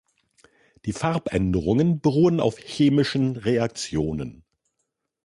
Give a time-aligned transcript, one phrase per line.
[0.85, 4.43] Die Farbänderungen beruhen auf chemischen Reaktionen.